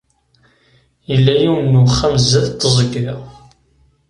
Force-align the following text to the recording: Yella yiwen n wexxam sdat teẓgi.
Yella 1.09 1.33
yiwen 1.41 1.65
n 1.75 1.81
wexxam 1.83 2.15
sdat 2.23 2.47
teẓgi. 2.59 3.09